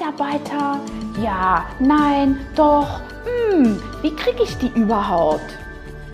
Mitarbeiter? 0.00 0.80
Ja, 1.22 1.66
nein, 1.78 2.40
doch. 2.56 3.00
Hm, 3.52 3.82
wie 4.00 4.16
kriege 4.16 4.42
ich 4.42 4.56
die 4.56 4.68
überhaupt? 4.68 5.58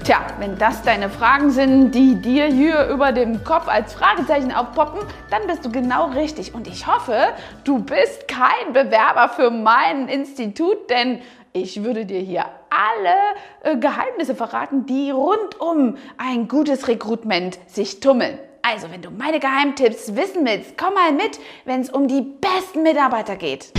Tja, 0.03 0.27
wenn 0.41 0.59
das 0.59 0.83
deine 0.83 1.09
Fragen 1.09 1.51
sind, 1.51 1.93
die 1.93 2.17
dir 2.17 2.47
hier 2.47 2.89
über 2.89 3.13
dem 3.13 3.45
Kopf 3.45 3.69
als 3.69 3.95
Fragezeichen 3.95 4.51
aufpoppen, 4.51 5.01
dann 5.31 5.47
bist 5.47 5.65
du 5.65 5.71
genau 5.71 6.07
richtig. 6.07 6.53
Und 6.53 6.67
ich 6.67 6.89
hoffe, 6.89 7.29
du 7.63 7.79
bist 7.79 8.27
kein 8.27 8.73
Bewerber 8.73 9.29
für 9.29 9.51
mein 9.51 10.09
Institut, 10.09 10.91
denn 10.91 11.21
ich 11.53 11.85
würde 11.85 12.07
dir 12.07 12.21
hier 12.21 12.45
alle 12.71 13.15
äh, 13.63 13.79
Geheimnisse 13.79 14.35
verraten, 14.35 14.87
die 14.87 15.13
rund 15.13 15.61
um 15.61 15.97
ein 16.19 16.49
gutes 16.49 16.89
Rekrutment 16.89 17.59
sich 17.69 18.01
tummeln. 18.01 18.39
Also, 18.69 18.91
wenn 18.91 19.01
du 19.01 19.13
meine 19.13 19.39
Geheimtipps 19.39 20.17
wissen 20.17 20.45
willst, 20.45 20.77
komm 20.77 20.95
mal 20.95 21.13
mit, 21.13 21.39
wenn 21.67 21.83
es 21.83 21.89
um 21.89 22.09
die 22.09 22.21
besten 22.21 22.83
Mitarbeiter 22.83 23.37
geht. 23.37 23.71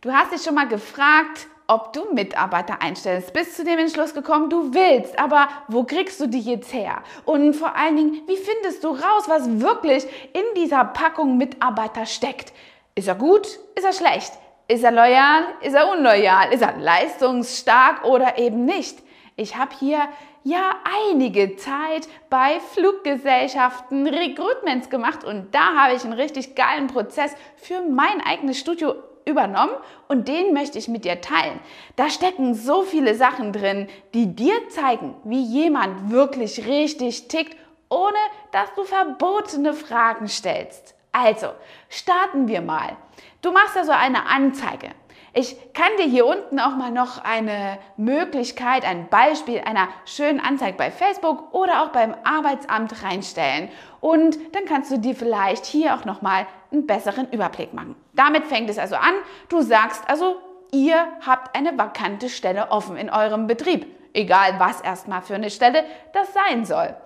Du 0.00 0.12
hast 0.12 0.32
dich 0.32 0.44
schon 0.44 0.54
mal 0.54 0.68
gefragt, 0.68 1.48
ob 1.68 1.92
du 1.92 2.12
Mitarbeiter 2.12 2.80
einstellst. 2.80 3.32
Bist 3.32 3.56
zu 3.56 3.64
dem 3.64 3.78
Entschluss 3.78 4.14
gekommen, 4.14 4.50
du 4.50 4.72
willst, 4.72 5.18
aber 5.18 5.48
wo 5.68 5.84
kriegst 5.84 6.20
du 6.20 6.26
die 6.26 6.40
jetzt 6.40 6.72
her? 6.72 7.02
Und 7.24 7.54
vor 7.54 7.74
allen 7.76 7.96
Dingen, 7.96 8.22
wie 8.26 8.36
findest 8.36 8.84
du 8.84 8.88
raus, 8.88 9.24
was 9.26 9.60
wirklich 9.60 10.04
in 10.32 10.44
dieser 10.56 10.84
Packung 10.84 11.36
Mitarbeiter 11.36 12.06
steckt? 12.06 12.52
Ist 12.94 13.08
er 13.08 13.14
gut? 13.14 13.46
Ist 13.74 13.84
er 13.84 13.92
schlecht? 13.92 14.32
Ist 14.68 14.84
er 14.84 14.92
loyal? 14.92 15.44
Ist 15.60 15.74
er 15.74 15.92
unloyal? 15.92 16.52
Ist 16.52 16.62
er 16.62 16.76
leistungsstark 16.76 18.04
oder 18.04 18.38
eben 18.38 18.64
nicht? 18.64 18.98
Ich 19.36 19.56
habe 19.56 19.70
hier 19.78 19.98
ja 20.44 20.76
einige 21.10 21.56
Zeit 21.56 22.08
bei 22.30 22.58
Fluggesellschaften 22.72 24.06
Recruitments 24.06 24.88
gemacht 24.88 25.24
und 25.24 25.54
da 25.54 25.74
habe 25.74 25.94
ich 25.94 26.04
einen 26.04 26.14
richtig 26.14 26.54
geilen 26.54 26.86
Prozess 26.86 27.34
für 27.56 27.80
mein 27.82 28.20
eigenes 28.24 28.58
Studio 28.58 28.94
übernommen 29.26 29.74
und 30.08 30.28
den 30.28 30.54
möchte 30.54 30.78
ich 30.78 30.88
mit 30.88 31.04
dir 31.04 31.20
teilen. 31.20 31.60
Da 31.96 32.08
stecken 32.08 32.54
so 32.54 32.82
viele 32.82 33.14
Sachen 33.14 33.52
drin, 33.52 33.88
die 34.14 34.34
dir 34.34 34.68
zeigen, 34.70 35.14
wie 35.24 35.42
jemand 35.42 36.10
wirklich 36.10 36.66
richtig 36.66 37.28
tickt, 37.28 37.56
ohne 37.90 38.16
dass 38.52 38.72
du 38.74 38.84
verbotene 38.84 39.74
Fragen 39.74 40.28
stellst. 40.28 40.94
Also, 41.12 41.48
starten 41.88 42.48
wir 42.48 42.60
mal. 42.60 42.96
Du 43.42 43.52
machst 43.52 43.76
also 43.76 43.92
eine 43.92 44.26
Anzeige. 44.26 44.90
Ich 45.38 45.54
kann 45.74 45.90
dir 45.98 46.06
hier 46.06 46.24
unten 46.24 46.58
auch 46.58 46.76
mal 46.76 46.90
noch 46.90 47.22
eine 47.22 47.78
Möglichkeit, 47.98 48.86
ein 48.86 49.10
Beispiel 49.10 49.60
einer 49.60 49.88
schönen 50.06 50.40
Anzeige 50.40 50.78
bei 50.78 50.90
Facebook 50.90 51.52
oder 51.52 51.82
auch 51.82 51.90
beim 51.90 52.14
Arbeitsamt 52.24 53.02
reinstellen. 53.02 53.68
Und 54.00 54.38
dann 54.54 54.64
kannst 54.64 54.90
du 54.90 54.96
dir 54.96 55.14
vielleicht 55.14 55.66
hier 55.66 55.94
auch 55.94 56.06
noch 56.06 56.22
mal 56.22 56.46
einen 56.72 56.86
besseren 56.86 57.30
Überblick 57.30 57.74
machen. 57.74 57.96
Damit 58.14 58.46
fängt 58.46 58.70
es 58.70 58.78
also 58.78 58.96
an. 58.96 59.12
Du 59.50 59.60
sagst 59.60 60.08
also, 60.08 60.36
ihr 60.72 61.06
habt 61.26 61.54
eine 61.54 61.76
vakante 61.76 62.30
Stelle 62.30 62.70
offen 62.70 62.96
in 62.96 63.10
eurem 63.10 63.46
Betrieb. 63.46 63.94
Egal 64.14 64.58
was 64.58 64.80
erstmal 64.80 65.20
für 65.20 65.34
eine 65.34 65.50
Stelle 65.50 65.84
das 66.14 66.32
sein 66.32 66.64
soll. 66.64 66.96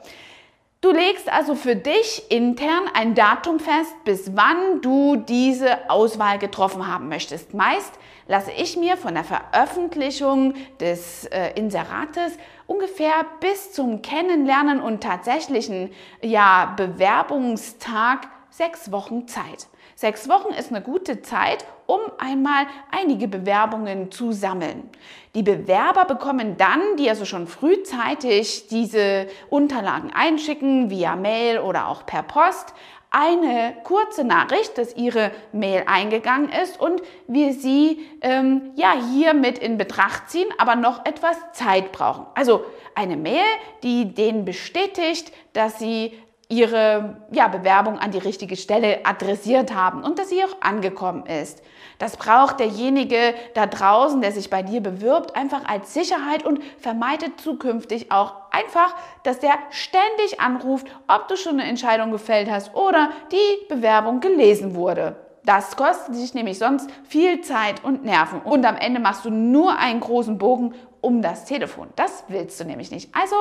Du 0.83 0.93
legst 0.93 1.31
also 1.31 1.57
für 1.57 1.75
dich 1.75 2.31
intern 2.31 2.85
ein 2.95 3.17
Datum 3.17 3.59
fest, 3.59 3.93
bis 4.05 4.37
wann 4.37 4.81
du 4.81 5.17
diese 5.17 5.91
Auswahl 5.91 6.39
getroffen 6.39 6.87
haben 6.87 7.09
möchtest. 7.09 7.55
Meist 7.55 7.99
lasse 8.31 8.53
ich 8.53 8.77
mir 8.77 8.97
von 8.97 9.15
der 9.15 9.25
Veröffentlichung 9.25 10.55
des 10.79 11.25
äh, 11.27 11.51
Inserates 11.57 12.33
ungefähr 12.69 13.27
bis 13.41 13.73
zum 13.73 14.03
Kennenlernen 14.03 14.81
und 14.81 15.03
tatsächlichen 15.03 15.91
ja, 16.23 16.73
Bewerbungstag 16.77 18.29
sechs 18.49 18.93
Wochen 18.93 19.27
Zeit. 19.27 19.67
Sechs 19.97 20.29
Wochen 20.29 20.55
ist 20.55 20.71
eine 20.71 20.81
gute 20.81 21.23
Zeit, 21.23 21.65
um 21.87 21.99
einmal 22.19 22.67
einige 22.93 23.27
Bewerbungen 23.27 24.13
zu 24.13 24.31
sammeln. 24.31 24.89
Die 25.35 25.43
Bewerber 25.43 26.05
bekommen 26.05 26.57
dann, 26.57 26.81
die 26.99 27.11
also 27.11 27.25
schon 27.25 27.49
frühzeitig 27.49 28.69
diese 28.69 29.27
Unterlagen 29.49 30.13
einschicken, 30.15 30.89
via 30.89 31.17
Mail 31.17 31.59
oder 31.59 31.89
auch 31.89 32.07
per 32.07 32.23
Post, 32.23 32.75
eine 33.11 33.75
kurze 33.85 34.25
Nachricht, 34.25 34.79
dass 34.79 34.97
Ihre 34.97 35.33
Mail 35.53 35.83
eingegangen 35.87 36.51
ist 36.63 36.81
und 36.81 37.03
wir 37.27 37.53
Sie 37.53 38.07
ähm, 38.21 38.71
ja 38.77 38.95
hier 39.13 39.35
mit 39.35 39.59
in 39.59 39.79
Betracht 39.79 40.31
ziehen, 40.31 40.49
aber 40.59 40.77
noch 40.77 41.05
etwas 41.05 41.37
Zeit 41.53 41.93
brauchen. 41.93 42.27
Also 42.35 42.65
eine 42.95 43.17
Mail, 43.17 43.45
die 43.83 44.15
denen 44.15 44.45
bestätigt, 44.45 45.33
dass 45.53 45.79
Sie 45.79 46.13
ihre 46.51 47.17
ja, 47.31 47.47
Bewerbung 47.47 47.99
an 47.99 48.11
die 48.11 48.19
richtige 48.19 48.57
Stelle 48.57 49.07
adressiert 49.07 49.73
haben 49.73 50.03
und 50.03 50.19
dass 50.19 50.31
sie 50.31 50.43
auch 50.43 50.61
angekommen 50.61 51.25
ist. 51.27 51.63
Das 51.99 52.17
braucht 52.17 52.59
derjenige 52.59 53.35
da 53.55 53.67
draußen, 53.67 54.21
der 54.21 54.33
sich 54.33 54.51
bei 54.51 54.63
dir 54.65 54.81
bewirbt, 54.81 55.37
einfach 55.37 55.65
als 55.67 55.95
Sicherheit 55.95 56.45
und 56.45 56.61
vermeidet 56.79 57.41
zukünftig 57.41 58.11
auch 58.11 58.35
einfach, 58.61 58.95
dass 59.23 59.41
der 59.41 59.55
ständig 59.71 60.41
anruft, 60.41 60.87
ob 61.09 61.29
du 61.29 61.37
schon 61.37 61.55
eine 61.55 61.69
Entscheidung 61.69 62.11
gefällt 62.11 62.51
hast 62.51 62.75
oder 62.75 63.11
die 63.33 63.67
Bewerbung 63.69 64.21
gelesen 64.21 64.75
wurde. 64.75 65.17
Das 65.45 65.77
kostet 65.77 66.17
dich 66.17 66.35
nämlich 66.35 66.59
sonst 66.59 66.91
viel 67.05 67.41
Zeit 67.41 67.83
und 67.83 68.05
Nerven. 68.05 68.41
Und 68.43 68.65
am 68.67 68.77
Ende 68.77 69.01
machst 69.01 69.25
du 69.25 69.31
nur 69.31 69.79
einen 69.79 70.01
großen 70.01 70.37
Bogen 70.37 70.75
um 71.01 71.23
das 71.23 71.47
Telefon. 71.47 71.89
Das 71.97 72.25
willst 72.29 72.61
du 72.61 72.65
nämlich 72.65 72.91
nicht. 72.91 73.15
Also 73.15 73.37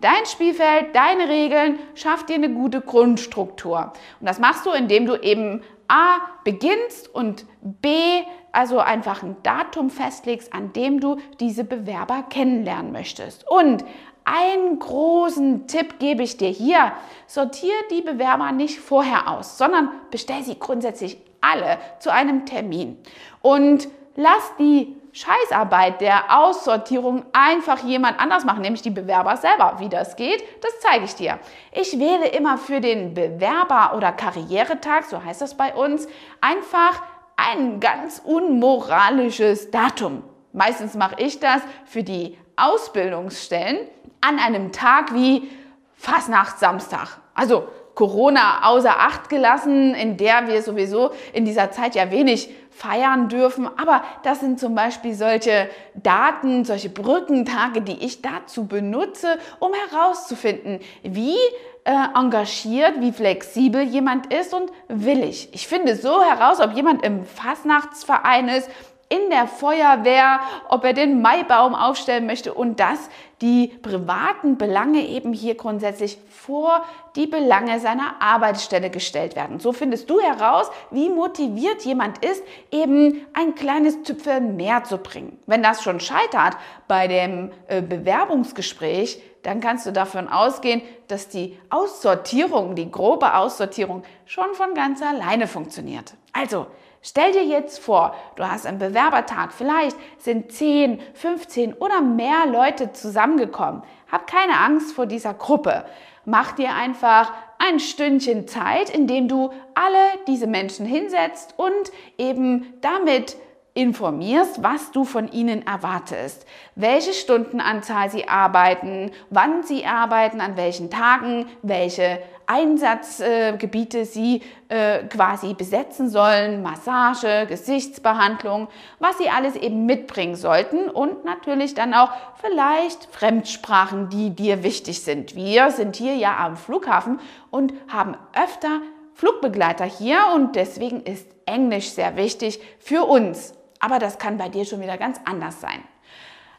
dein 0.00 0.24
Spielfeld, 0.24 0.96
deine 0.96 1.28
Regeln, 1.28 1.78
schaff 1.94 2.24
dir 2.24 2.36
eine 2.36 2.50
gute 2.50 2.80
Grundstruktur. 2.80 3.92
Und 4.18 4.26
das 4.26 4.38
machst 4.38 4.64
du, 4.64 4.70
indem 4.70 5.04
du 5.04 5.16
eben 5.16 5.62
A 5.88 6.20
beginnst 6.42 7.14
und 7.14 7.44
B 7.62 8.22
also 8.52 8.78
einfach 8.78 9.22
ein 9.22 9.36
Datum 9.42 9.90
festlegst, 9.90 10.54
an 10.54 10.72
dem 10.72 11.00
du 11.00 11.16
diese 11.40 11.64
Bewerber 11.64 12.24
kennenlernen 12.28 12.92
möchtest. 12.92 13.48
Und 13.50 13.84
einen 14.24 14.78
großen 14.78 15.66
Tipp 15.66 15.98
gebe 15.98 16.22
ich 16.22 16.36
dir 16.36 16.48
hier. 16.48 16.92
Sortiere 17.26 17.72
die 17.90 18.02
Bewerber 18.02 18.52
nicht 18.52 18.78
vorher 18.80 19.28
aus, 19.28 19.58
sondern 19.58 19.90
bestell 20.10 20.42
sie 20.42 20.58
grundsätzlich 20.58 21.18
alle 21.40 21.78
zu 21.98 22.12
einem 22.12 22.46
Termin. 22.46 22.98
Und 23.40 23.88
lass 24.16 24.52
die 24.58 24.96
Scheißarbeit 25.12 26.00
der 26.00 26.38
Aussortierung 26.38 27.24
einfach 27.32 27.84
jemand 27.84 28.18
anders 28.18 28.44
machen, 28.44 28.62
nämlich 28.62 28.80
die 28.80 28.90
Bewerber 28.90 29.36
selber. 29.36 29.76
Wie 29.78 29.90
das 29.90 30.16
geht, 30.16 30.42
das 30.62 30.72
zeige 30.80 31.04
ich 31.04 31.14
dir. 31.14 31.38
Ich 31.72 31.98
wähle 31.98 32.28
immer 32.28 32.56
für 32.56 32.80
den 32.80 33.12
Bewerber- 33.12 33.94
oder 33.94 34.12
Karrieretag, 34.12 35.04
so 35.04 35.22
heißt 35.22 35.42
das 35.42 35.54
bei 35.54 35.74
uns, 35.74 36.08
einfach 36.40 37.02
ein 37.36 37.80
ganz 37.80 38.22
unmoralisches 38.24 39.70
Datum. 39.70 40.22
Meistens 40.54 40.94
mache 40.94 41.16
ich 41.18 41.40
das 41.40 41.62
für 41.84 42.02
die 42.02 42.38
Ausbildungsstellen 42.56 43.78
an 44.20 44.38
einem 44.38 44.72
Tag 44.72 45.14
wie 45.14 45.50
Fastnacht 45.94 46.58
Samstag. 46.58 47.18
Also 47.34 47.68
Corona 47.94 48.68
außer 48.68 48.98
Acht 48.98 49.28
gelassen, 49.28 49.94
in 49.94 50.16
der 50.16 50.46
wir 50.46 50.62
sowieso 50.62 51.10
in 51.32 51.44
dieser 51.44 51.70
Zeit 51.70 51.94
ja 51.94 52.10
wenig 52.10 52.48
feiern 52.70 53.28
dürfen. 53.28 53.66
Aber 53.66 54.02
das 54.22 54.40
sind 54.40 54.58
zum 54.58 54.74
Beispiel 54.74 55.14
solche 55.14 55.68
Daten, 55.94 56.64
solche 56.64 56.88
Brückentage, 56.88 57.82
die 57.82 58.04
ich 58.04 58.22
dazu 58.22 58.66
benutze, 58.66 59.38
um 59.58 59.72
herauszufinden, 59.74 60.80
wie 61.02 61.36
äh, 61.84 61.92
engagiert, 62.14 63.00
wie 63.00 63.12
flexibel 63.12 63.82
jemand 63.82 64.32
ist 64.32 64.54
und 64.54 64.70
willig. 64.88 65.50
Ich 65.52 65.66
finde 65.66 65.96
so 65.96 66.22
heraus, 66.22 66.60
ob 66.60 66.72
jemand 66.74 67.04
im 67.04 67.24
Fastnachtsverein 67.24 68.48
ist, 68.48 68.70
in 69.12 69.28
der 69.28 69.46
Feuerwehr, 69.46 70.40
ob 70.70 70.84
er 70.84 70.94
den 70.94 71.20
Maibaum 71.20 71.74
aufstellen 71.74 72.24
möchte 72.24 72.54
und 72.54 72.80
dass 72.80 73.10
die 73.42 73.66
privaten 73.66 74.56
Belange 74.56 75.06
eben 75.06 75.34
hier 75.34 75.54
grundsätzlich 75.54 76.16
vor 76.30 76.82
die 77.14 77.26
Belange 77.26 77.78
seiner 77.78 78.14
Arbeitsstelle 78.20 78.88
gestellt 78.88 79.36
werden. 79.36 79.60
So 79.60 79.72
findest 79.72 80.08
du 80.08 80.20
heraus, 80.20 80.70
wie 80.90 81.10
motiviert 81.10 81.82
jemand 81.82 82.24
ist, 82.24 82.42
eben 82.70 83.26
ein 83.34 83.54
kleines 83.54 84.02
Tüpfel 84.02 84.40
mehr 84.40 84.84
zu 84.84 84.96
bringen. 84.96 85.38
Wenn 85.46 85.62
das 85.62 85.82
schon 85.82 86.00
scheitert 86.00 86.56
bei 86.88 87.06
dem 87.06 87.50
äh, 87.66 87.82
Bewerbungsgespräch, 87.82 89.20
dann 89.42 89.60
kannst 89.60 89.84
du 89.86 89.92
davon 89.92 90.28
ausgehen, 90.28 90.80
dass 91.08 91.28
die 91.28 91.58
Aussortierung, 91.68 92.76
die 92.76 92.90
grobe 92.90 93.34
Aussortierung 93.34 94.04
schon 94.24 94.54
von 94.54 94.72
ganz 94.74 95.02
alleine 95.02 95.48
funktioniert. 95.48 96.14
Also, 96.32 96.66
Stell 97.04 97.32
dir 97.32 97.44
jetzt 97.44 97.80
vor, 97.80 98.14
du 98.36 98.48
hast 98.48 98.64
einen 98.64 98.78
Bewerbertag, 98.78 99.52
vielleicht 99.52 99.96
sind 100.18 100.52
10, 100.52 101.00
15 101.14 101.74
oder 101.74 102.00
mehr 102.00 102.46
Leute 102.46 102.92
zusammengekommen. 102.92 103.82
Hab 104.10 104.28
keine 104.28 104.58
Angst 104.60 104.94
vor 104.94 105.06
dieser 105.06 105.34
Gruppe. 105.34 105.84
Mach 106.24 106.52
dir 106.52 106.74
einfach 106.74 107.32
ein 107.58 107.80
Stündchen 107.80 108.46
Zeit, 108.46 108.88
in 108.88 109.08
dem 109.08 109.26
du 109.26 109.50
alle 109.74 109.96
diese 110.28 110.46
Menschen 110.46 110.86
hinsetzt 110.86 111.54
und 111.56 111.92
eben 112.18 112.72
damit 112.80 113.36
informierst, 113.74 114.62
was 114.62 114.92
du 114.92 115.04
von 115.04 115.32
ihnen 115.32 115.66
erwartest, 115.66 116.46
welche 116.74 117.14
Stundenanzahl 117.14 118.10
sie 118.10 118.28
arbeiten, 118.28 119.10
wann 119.30 119.62
sie 119.62 119.86
arbeiten, 119.86 120.42
an 120.42 120.56
welchen 120.58 120.90
Tagen, 120.90 121.46
welche 121.62 122.18
Einsatzgebiete 122.46 124.00
äh, 124.00 124.04
sie 124.04 124.42
äh, 124.68 125.04
quasi 125.04 125.54
besetzen 125.54 126.10
sollen, 126.10 126.62
Massage, 126.62 127.46
Gesichtsbehandlung, 127.48 128.68
was 128.98 129.16
sie 129.16 129.30
alles 129.30 129.56
eben 129.56 129.86
mitbringen 129.86 130.34
sollten 130.34 130.90
und 130.90 131.24
natürlich 131.24 131.74
dann 131.74 131.94
auch 131.94 132.10
vielleicht 132.42 133.08
Fremdsprachen, 133.10 134.10
die 134.10 134.30
dir 134.30 134.62
wichtig 134.62 135.02
sind. 135.02 135.34
Wir 135.34 135.70
sind 135.70 135.96
hier 135.96 136.16
ja 136.16 136.36
am 136.44 136.58
Flughafen 136.58 137.20
und 137.50 137.72
haben 137.88 138.16
öfter 138.34 138.82
Flugbegleiter 139.14 139.86
hier 139.86 140.18
und 140.34 140.56
deswegen 140.56 141.02
ist 141.02 141.26
Englisch 141.46 141.90
sehr 141.90 142.16
wichtig 142.16 142.60
für 142.78 143.04
uns. 143.04 143.54
Aber 143.82 143.98
das 143.98 144.18
kann 144.18 144.38
bei 144.38 144.48
dir 144.48 144.64
schon 144.64 144.80
wieder 144.80 144.96
ganz 144.96 145.20
anders 145.26 145.60
sein. 145.60 145.82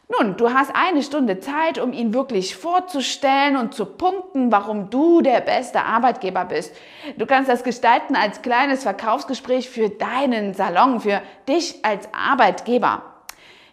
Nun, 0.08 0.36
du 0.36 0.52
hast 0.52 0.70
eine 0.74 1.02
Stunde 1.02 1.40
Zeit, 1.40 1.78
um 1.78 1.94
ihn 1.94 2.12
wirklich 2.12 2.54
vorzustellen 2.54 3.56
und 3.56 3.72
zu 3.72 3.86
punkten, 3.86 4.52
warum 4.52 4.90
du 4.90 5.22
der 5.22 5.40
beste 5.40 5.80
Arbeitgeber 5.80 6.44
bist. 6.44 6.76
Du 7.16 7.24
kannst 7.24 7.48
das 7.48 7.64
gestalten 7.64 8.14
als 8.14 8.42
kleines 8.42 8.82
Verkaufsgespräch 8.82 9.70
für 9.70 9.88
deinen 9.88 10.52
Salon, 10.52 11.00
für 11.00 11.22
dich 11.48 11.82
als 11.82 12.06
Arbeitgeber. 12.12 13.02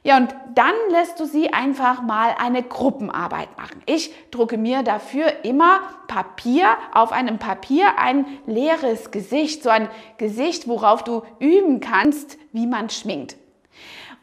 Ja, 0.03 0.17
und 0.17 0.33
dann 0.55 0.73
lässt 0.89 1.19
du 1.19 1.25
sie 1.25 1.51
einfach 1.53 2.01
mal 2.01 2.33
eine 2.39 2.63
Gruppenarbeit 2.63 3.55
machen. 3.57 3.83
Ich 3.85 4.11
drucke 4.31 4.57
mir 4.57 4.83
dafür 4.83 5.43
immer 5.43 5.81
Papier, 6.07 6.69
auf 6.93 7.11
einem 7.11 7.39
Papier 7.39 7.99
ein 7.99 8.25
leeres 8.47 9.11
Gesicht, 9.11 9.63
so 9.63 9.69
ein 9.69 9.89
Gesicht, 10.17 10.67
worauf 10.69 11.03
du 11.03 11.23
üben 11.39 11.81
kannst, 11.81 12.39
wie 12.53 12.65
man 12.67 12.89
schminkt. 12.89 13.35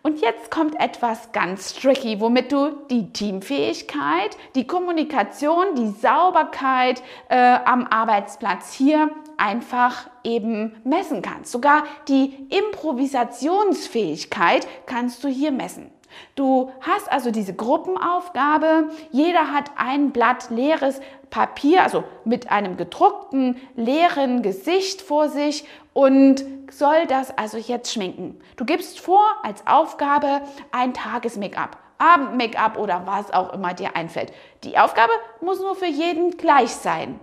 Und 0.02 0.20
jetzt 0.20 0.50
kommt 0.50 0.78
etwas 0.80 1.30
ganz 1.32 1.74
tricky, 1.74 2.20
womit 2.20 2.52
du 2.52 2.70
die 2.88 3.12
Teamfähigkeit, 3.12 4.36
die 4.54 4.66
Kommunikation, 4.66 5.74
die 5.74 5.90
Sauberkeit 5.90 7.02
äh, 7.28 7.58
am 7.64 7.86
Arbeitsplatz 7.86 8.72
hier 8.72 9.10
einfach 9.36 10.08
eben 10.24 10.80
messen 10.84 11.20
kannst. 11.20 11.52
Sogar 11.52 11.84
die 12.06 12.46
Improvisationsfähigkeit 12.48 14.66
kannst 14.86 15.22
du 15.24 15.28
hier 15.28 15.52
messen. 15.52 15.90
Du 16.34 16.70
hast 16.80 17.10
also 17.10 17.30
diese 17.30 17.54
Gruppenaufgabe. 17.54 18.88
Jeder 19.10 19.52
hat 19.52 19.70
ein 19.76 20.12
Blatt 20.12 20.50
leeres 20.50 21.00
Papier, 21.30 21.82
also 21.82 22.04
mit 22.24 22.50
einem 22.50 22.76
gedruckten, 22.76 23.56
leeren 23.76 24.42
Gesicht 24.42 25.02
vor 25.02 25.28
sich 25.28 25.64
und 25.92 26.44
soll 26.70 27.06
das 27.06 27.36
also 27.36 27.58
jetzt 27.58 27.92
schminken. 27.92 28.40
Du 28.56 28.64
gibst 28.64 29.00
vor 29.00 29.24
als 29.42 29.66
Aufgabe 29.66 30.42
ein 30.70 30.94
Tages-Make-up. 30.94 31.76
Abend-Make-up 31.98 32.78
oder 32.78 33.02
was 33.06 33.32
auch 33.32 33.52
immer 33.52 33.74
dir 33.74 33.96
einfällt. 33.96 34.32
Die 34.64 34.78
Aufgabe 34.78 35.12
muss 35.40 35.60
nur 35.60 35.74
für 35.74 35.86
jeden 35.86 36.36
gleich 36.36 36.70
sein. 36.70 37.18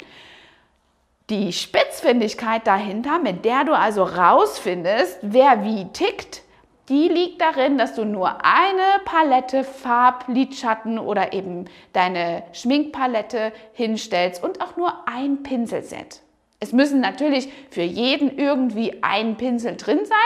Die 1.29 1.53
Spitzfindigkeit 1.53 2.67
dahinter, 2.67 3.17
mit 3.17 3.45
der 3.45 3.63
du 3.63 3.75
also 3.75 4.03
rausfindest, 4.03 5.17
wer 5.21 5.63
wie 5.63 5.85
tickt, 5.85 6.43
die 6.89 7.07
liegt 7.07 7.41
darin, 7.41 7.77
dass 7.77 7.95
du 7.95 8.05
nur 8.05 8.45
eine 8.45 9.01
Palette 9.05 9.63
Farblidschatten 9.63 10.99
oder 10.99 11.33
eben 11.33 11.65
deine 11.93 12.43
Schminkpalette 12.53 13.51
hinstellst 13.73 14.43
und 14.43 14.61
auch 14.61 14.77
nur 14.77 15.07
ein 15.07 15.41
Pinselset. 15.41 16.21
Es 16.59 16.73
müssen 16.73 17.01
natürlich 17.01 17.49
für 17.69 17.81
jeden 17.81 18.37
irgendwie 18.37 19.03
ein 19.03 19.35
Pinsel 19.35 19.75
drin 19.77 19.99
sein, 20.05 20.17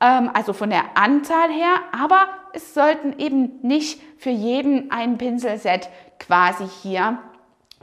ähm, 0.00 0.30
also 0.32 0.52
von 0.52 0.70
der 0.70 0.96
Anzahl 0.96 1.50
her, 1.50 1.74
aber 1.92 2.28
es 2.52 2.74
sollten 2.74 3.18
eben 3.18 3.60
nicht 3.62 4.00
für 4.18 4.30
jeden 4.30 4.90
ein 4.90 5.18
Pinselset 5.18 5.88
quasi 6.18 6.64
hier 6.82 7.18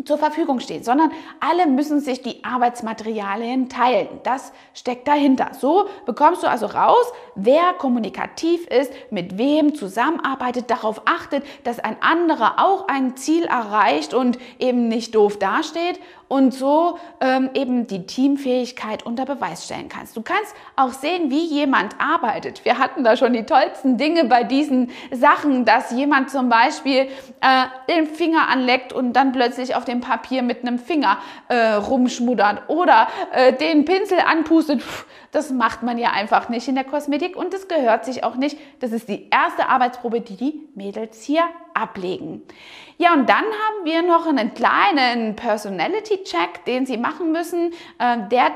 zur 0.05 0.17
Verfügung 0.17 0.59
stehen, 0.59 0.83
sondern 0.83 1.11
alle 1.39 1.67
müssen 1.67 1.99
sich 1.99 2.21
die 2.21 2.43
Arbeitsmaterialien 2.43 3.69
teilen. 3.69 4.07
Das 4.23 4.51
steckt 4.73 5.07
dahinter. 5.07 5.51
So 5.59 5.87
bekommst 6.05 6.43
du 6.43 6.47
also 6.47 6.65
raus, 6.67 7.11
wer 7.35 7.73
kommunikativ 7.77 8.65
ist, 8.67 8.91
mit 9.09 9.37
wem 9.37 9.75
zusammenarbeitet, 9.75 10.69
darauf 10.69 11.01
achtet, 11.05 11.43
dass 11.63 11.79
ein 11.79 11.97
anderer 12.01 12.55
auch 12.57 12.87
ein 12.87 13.17
Ziel 13.17 13.45
erreicht 13.45 14.13
und 14.13 14.37
eben 14.59 14.87
nicht 14.87 15.15
doof 15.15 15.37
dasteht 15.37 15.99
und 16.29 16.53
so 16.53 16.97
ähm, 17.19 17.49
eben 17.53 17.87
die 17.87 18.05
Teamfähigkeit 18.05 19.05
unter 19.05 19.25
Beweis 19.25 19.65
stellen 19.65 19.89
kannst. 19.89 20.15
Du 20.15 20.21
kannst 20.21 20.55
auch 20.77 20.93
sehen, 20.93 21.29
wie 21.29 21.43
jemand 21.45 21.95
arbeitet. 21.99 22.63
Wir 22.63 22.77
hatten 22.77 23.03
da 23.03 23.17
schon 23.17 23.33
die 23.33 23.43
tollsten 23.43 23.97
Dinge 23.97 24.25
bei 24.25 24.43
diesen 24.43 24.91
Sachen, 25.11 25.65
dass 25.65 25.91
jemand 25.91 26.29
zum 26.29 26.47
Beispiel 26.47 27.07
äh, 27.41 27.65
den 27.89 28.05
Finger 28.05 28.47
anleckt 28.47 28.93
und 28.93 29.13
dann 29.13 29.31
plötzlich 29.31 29.75
auf 29.75 29.85
dem 29.85 29.99
Papier 29.99 30.43
mit 30.43 30.61
einem 30.61 30.79
Finger 30.79 31.17
äh, 31.47 31.73
rumschmuddert 31.73 32.69
oder 32.69 33.07
äh, 33.33 33.51
den 33.51 33.83
Pinsel 33.83 34.19
anpustet. 34.19 34.83
Das 35.31 35.51
macht 35.51 35.83
man 35.83 35.97
ja 35.97 36.11
einfach 36.11 36.49
nicht 36.49 36.67
in 36.67 36.75
der 36.75 36.83
Kosmetik 36.83 37.35
und 37.35 37.53
das 37.53 37.67
gehört 37.67 38.05
sich 38.05 38.23
auch 38.23 38.35
nicht. 38.35 38.57
Das 38.79 38.91
ist 38.91 39.09
die 39.09 39.29
erste 39.29 39.67
Arbeitsprobe, 39.67 40.21
die 40.21 40.37
die 40.37 40.69
Mädels 40.75 41.23
hier 41.23 41.43
ablegen. 41.73 42.43
Ja, 43.01 43.13
und 43.13 43.29
dann 43.29 43.45
haben 43.45 43.85
wir 43.85 44.01
noch 44.01 44.27
einen 44.27 44.53
kleinen 44.53 45.37
Personality-Check, 45.37 46.65
den 46.65 46.85
Sie 46.85 46.97
machen 46.97 47.31
müssen. 47.31 47.71
Äh, 47.97 48.27
der 48.29 48.51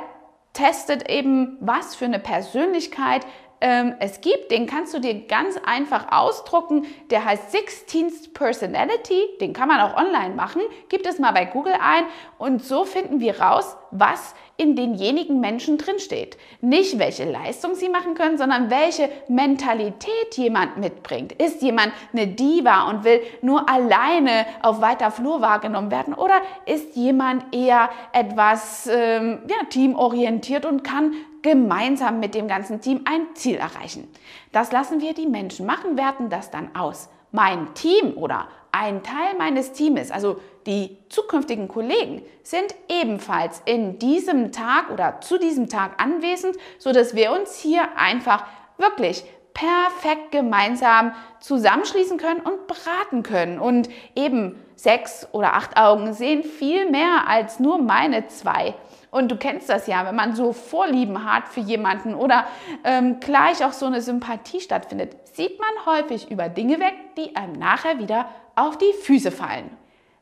testet 0.51 1.09
eben, 1.09 1.57
was 1.61 1.95
für 1.95 2.05
eine 2.05 2.19
Persönlichkeit 2.19 3.25
ähm, 3.63 3.95
es 3.99 4.19
gibt. 4.19 4.51
Den 4.51 4.67
kannst 4.67 4.93
du 4.93 4.99
dir 4.99 5.25
ganz 5.25 5.55
einfach 5.65 6.11
ausdrucken. 6.11 6.85
Der 7.09 7.23
heißt 7.23 7.55
16th 7.55 8.33
Personality. 8.33 9.23
Den 9.39 9.53
kann 9.53 9.69
man 9.69 9.79
auch 9.79 9.95
online 9.95 10.35
machen. 10.35 10.61
Gib 10.89 11.07
es 11.07 11.17
mal 11.17 11.31
bei 11.31 11.45
Google 11.45 11.73
ein 11.81 12.03
und 12.37 12.63
so 12.63 12.83
finden 12.83 13.21
wir 13.21 13.39
raus, 13.39 13.77
was 13.91 14.35
in 14.57 14.75
denjenigen 14.75 15.39
Menschen 15.39 15.77
drinsteht. 15.77 16.37
Nicht 16.59 16.99
welche 16.99 17.23
Leistung 17.23 17.73
sie 17.75 17.87
machen 17.87 18.15
können, 18.15 18.37
sondern 18.37 18.69
welche 18.69 19.09
Mentalität 19.29 20.35
jemand 20.35 20.77
mitbringt. 20.77 21.31
Ist 21.31 21.61
jemand 21.61 21.93
eine 22.11 22.27
Diva 22.27 22.89
und 22.89 23.05
will 23.05 23.21
nur 23.41 23.69
alleine 23.69 24.45
auf 24.61 24.81
weiter 24.81 25.09
Flur 25.09 25.39
wahrgenommen 25.39 25.89
werden 25.89 26.13
oder 26.13 26.41
ist 26.65 26.97
jemand 26.97 27.55
eher 27.55 27.89
etwas 28.11 28.89
ähm, 28.91 29.39
ja, 29.47 29.65
teamorientiert 29.69 30.65
und 30.65 30.83
kann 30.83 31.13
gemeinsam 31.43 32.19
mit 32.19 32.33
dem 32.33 32.47
ganzen 32.47 32.81
Team 32.81 33.01
ein 33.05 33.27
Ziel 33.35 33.57
erreichen. 33.57 34.07
Das 34.51 34.71
lassen 34.71 35.01
wir 35.01 35.13
die 35.13 35.27
Menschen 35.27 35.67
machen, 35.67 35.95
werten 35.97 36.29
das 36.29 36.49
dann 36.49 36.75
aus. 36.75 37.09
Mein 37.31 37.73
Team 37.75 38.13
oder 38.15 38.47
ein 38.71 39.03
Teil 39.03 39.35
meines 39.37 39.71
Teams, 39.73 40.09
also 40.09 40.39
die 40.65 40.97
zukünftigen 41.09 41.67
Kollegen, 41.67 42.23
sind 42.41 42.73
ebenfalls 42.89 43.61
in 43.65 43.99
diesem 43.99 44.51
Tag 44.51 44.89
oder 44.89 45.21
zu 45.21 45.37
diesem 45.37 45.69
Tag 45.69 46.01
anwesend, 46.01 46.55
sodass 46.79 47.15
wir 47.15 47.31
uns 47.31 47.59
hier 47.59 47.83
einfach 47.97 48.45
wirklich 48.77 49.23
perfekt 49.53 50.31
gemeinsam 50.31 51.13
zusammenschließen 51.39 52.17
können 52.17 52.39
und 52.39 52.67
beraten 52.67 53.21
können. 53.21 53.59
Und 53.59 53.89
eben 54.15 54.59
sechs 54.75 55.27
oder 55.31 55.53
acht 55.53 55.77
Augen 55.77 56.13
sehen 56.13 56.43
viel 56.43 56.89
mehr 56.89 57.27
als 57.27 57.59
nur 57.59 57.77
meine 57.77 58.27
zwei. 58.27 58.73
Und 59.13 59.29
du 59.29 59.37
kennst 59.37 59.69
das 59.69 59.85
ja, 59.85 60.07
wenn 60.07 60.15
man 60.15 60.33
so 60.33 60.53
Vorlieben 60.53 61.31
hat 61.31 61.47
für 61.47 61.59
jemanden 61.59 62.15
oder 62.15 62.45
ähm, 62.83 63.19
gleich 63.19 63.63
auch 63.63 63.71
so 63.71 63.85
eine 63.85 64.01
Sympathie 64.01 64.59
stattfindet, 64.59 65.15
sieht 65.35 65.59
man 65.59 65.85
häufig 65.85 66.31
über 66.31 66.49
Dinge 66.49 66.79
weg, 66.79 66.95
die 67.15 67.35
einem 67.35 67.53
nachher 67.53 67.99
wieder 67.99 68.25
auf 68.55 68.75
die 68.79 68.91
Füße 69.03 69.29
fallen. 69.29 69.69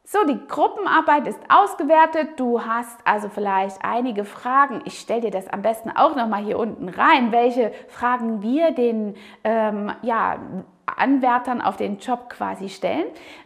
So, 0.04 0.20
die 0.28 0.46
Gruppenarbeit 0.46 1.26
ist 1.26 1.40
ausgewertet. 1.48 2.32
Du 2.36 2.66
hast 2.66 3.00
also 3.06 3.30
vielleicht 3.30 3.78
einige 3.82 4.26
Fragen. 4.26 4.82
Ich 4.84 5.00
stelle 5.00 5.22
dir 5.22 5.32
das 5.32 5.48
am 5.48 5.62
besten 5.62 5.90
auch 5.92 6.18
nochmal 6.18 6.44
hier 6.44 6.60
unten 6.60 6.90
rein, 6.90 7.32
welche 7.32 7.72
Fragen 7.88 8.42
wir 8.42 8.72
den 8.72 9.16
ähm, 9.46 9.94
ja, 10.02 10.38
Anwärtern 10.86 11.62
auf 11.62 11.78
den 11.78 12.00
Job 12.00 12.30
quasi 12.30 12.68
stellen. 12.68 13.06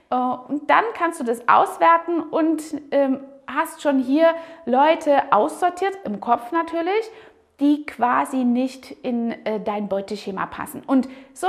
Äh, 0.09 0.15
und 0.15 0.71
dann 0.71 0.85
kannst 0.95 1.19
du 1.19 1.23
das 1.23 1.47
auswerten 1.47 2.21
und 2.21 2.63
ähm, 2.89 3.19
hast 3.47 3.81
schon 3.81 3.99
hier 3.99 4.33
Leute 4.65 5.31
aussortiert, 5.31 5.97
im 6.03 6.19
Kopf 6.19 6.51
natürlich, 6.51 7.09
die 7.59 7.85
quasi 7.85 8.43
nicht 8.43 8.91
in 8.91 9.31
äh, 9.45 9.59
dein 9.61 9.87
Beuteschema 9.87 10.45
passen. 10.45 10.83
Und 10.85 11.07
so 11.33 11.47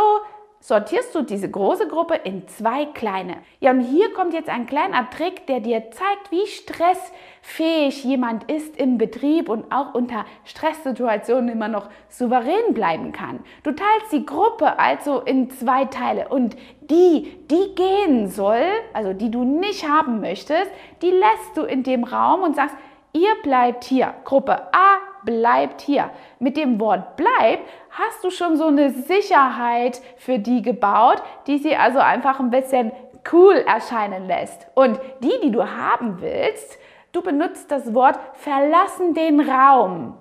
sortierst 0.67 1.15
du 1.15 1.23
diese 1.23 1.49
große 1.49 1.87
Gruppe 1.87 2.17
in 2.25 2.49
zwei 2.49 2.87
kleine. 2.87 3.37
Ja, 3.61 3.71
und 3.71 3.83
hier 3.83 4.13
kommt 4.13 4.35
jetzt 4.35 4.49
ein 4.49 4.67
kleiner 4.67 5.09
Trick, 5.11 5.47
der 5.47 5.61
dir 5.61 5.93
zeigt, 5.93 6.33
wie 6.33 6.45
stressfähig 6.45 8.03
jemand 8.03 8.51
ist 8.51 8.77
im 8.77 8.99
Betrieb 8.99 9.49
und 9.49 9.71
auch 9.71 9.95
unter 9.95 10.25
Stresssituationen 10.45 11.51
immer 11.51 11.69
noch 11.69 11.89
souverän 12.09 12.75
bleiben 12.75 13.13
kann. 13.13 13.45
Du 13.63 13.71
teilst 13.71 14.11
die 14.11 14.27
Gruppe 14.27 14.77
also 14.81 15.21
in 15.21 15.51
zwei 15.51 15.85
Teile 15.85 16.31
und 16.31 16.57
die, 16.81 17.39
die 17.49 17.75
gehen 17.77 18.29
soll, 18.29 18.65
also 18.93 19.13
die 19.13 19.31
du 19.31 19.45
nicht 19.45 19.89
haben 19.89 20.21
möchtest, 20.21 20.73
die 21.01 21.11
lässt 21.11 21.57
du 21.57 21.63
in 21.63 21.85
dem 21.85 22.03
Raum 22.03 22.43
und 22.43 22.57
sagst, 22.57 22.75
ihr 23.13 23.37
bleibt 23.45 23.85
hier. 23.85 24.15
Gruppe 24.25 24.63
A 24.75 24.99
bleibt 25.27 25.83
hier. 25.83 26.09
Mit 26.39 26.57
dem 26.57 26.81
Wort 26.81 27.17
bleibt 27.17 27.69
hast 27.91 28.25
du 28.25 28.31
schon 28.31 28.57
so 28.57 28.69
eine 28.69 28.91
Sicherheit 28.91 30.01
für 30.17 30.39
die 30.39 30.63
gebaut, 30.63 31.23
die 31.47 31.59
sie 31.59 31.77
also 31.77 31.99
einfach 31.99 32.41
ein 32.41 32.51
bisschen 32.51 32.93
cool 33.33 33.57
erscheinen 33.57 34.27
lässt. 34.27 34.67
Und 34.75 34.99
die, 35.21 35.39
die 35.43 35.51
du 35.51 35.63
haben 35.63 36.23
willst, 36.23 36.79
du 37.13 37.21
benutzt 37.21 37.71
das 37.71 37.93
Wort 37.93 38.19
verlassen 38.33 39.13
den 39.13 39.41
Raum 39.41 40.17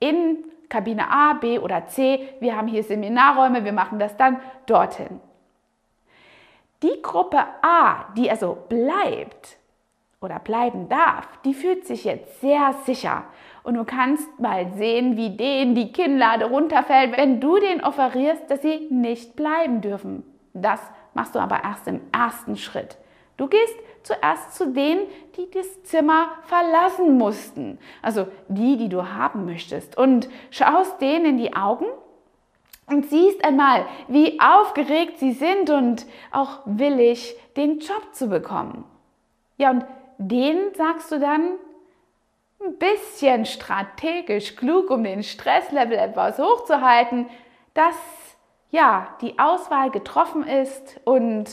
in 0.00 0.44
Kabine 0.68 1.10
A, 1.10 1.34
B 1.34 1.58
oder 1.58 1.86
C. 1.86 2.28
Wir 2.40 2.56
haben 2.56 2.66
hier 2.66 2.82
Seminarräume, 2.82 3.64
wir 3.64 3.72
machen 3.72 3.98
das 3.98 4.16
dann 4.16 4.40
dorthin. 4.66 5.20
Die 6.82 7.00
Gruppe 7.00 7.38
A, 7.62 8.06
die 8.16 8.30
also 8.30 8.56
bleibt 8.68 9.58
oder 10.20 10.38
bleiben 10.38 10.88
darf, 10.88 11.28
die 11.44 11.54
fühlt 11.54 11.86
sich 11.86 12.04
jetzt 12.04 12.40
sehr 12.40 12.72
sicher 12.84 13.24
und 13.62 13.74
du 13.74 13.84
kannst 13.84 14.40
mal 14.40 14.72
sehen, 14.74 15.16
wie 15.16 15.36
denen 15.36 15.74
die 15.74 15.92
Kinnlade 15.92 16.46
runterfällt, 16.46 17.16
wenn 17.16 17.40
du 17.40 17.58
denen 17.58 17.82
offerierst, 17.82 18.50
dass 18.50 18.62
sie 18.62 18.88
nicht 18.90 19.36
bleiben 19.36 19.80
dürfen. 19.80 20.24
Das 20.52 20.80
machst 21.14 21.34
du 21.34 21.38
aber 21.38 21.62
erst 21.62 21.86
im 21.86 22.00
ersten 22.12 22.56
Schritt. 22.56 22.96
Du 23.36 23.46
gehst 23.46 23.74
zuerst 24.02 24.54
zu 24.54 24.72
denen, 24.72 25.06
die 25.36 25.48
das 25.50 25.82
Zimmer 25.84 26.28
verlassen 26.44 27.16
mussten. 27.16 27.78
Also 28.02 28.26
die, 28.48 28.76
die 28.76 28.88
du 28.88 29.08
haben 29.10 29.46
möchtest. 29.46 29.96
Und 29.96 30.28
schaust 30.50 31.00
denen 31.00 31.24
in 31.24 31.36
die 31.38 31.54
Augen 31.54 31.86
und 32.86 33.06
siehst 33.06 33.44
einmal, 33.44 33.86
wie 34.08 34.38
aufgeregt 34.40 35.18
sie 35.18 35.32
sind 35.32 35.70
und 35.70 36.06
auch 36.30 36.60
willig, 36.64 37.34
den 37.56 37.78
Job 37.78 38.08
zu 38.12 38.28
bekommen. 38.28 38.84
Ja, 39.56 39.70
und 39.70 39.84
denen 40.18 40.74
sagst 40.74 41.10
du 41.12 41.20
dann, 41.20 41.52
ein 42.64 42.78
bisschen 42.78 43.44
strategisch 43.46 44.56
klug, 44.56 44.90
um 44.90 45.04
den 45.04 45.22
Stresslevel 45.22 45.98
etwas 45.98 46.38
hochzuhalten, 46.38 47.26
dass 47.74 47.96
ja, 48.70 49.08
die 49.20 49.38
Auswahl 49.38 49.90
getroffen 49.90 50.46
ist 50.46 51.00
und 51.04 51.46